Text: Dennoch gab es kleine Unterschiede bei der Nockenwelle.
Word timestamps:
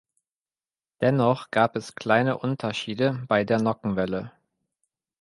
Dennoch 1.01 1.51
gab 1.51 1.75
es 1.75 1.93
kleine 1.93 2.39
Unterschiede 2.39 3.23
bei 3.27 3.43
der 3.43 3.61
Nockenwelle. 3.61 4.31